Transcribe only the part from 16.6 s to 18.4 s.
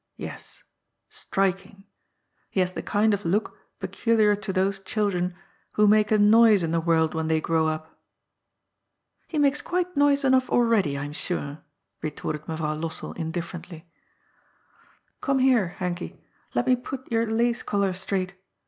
me put your lace coUar straight.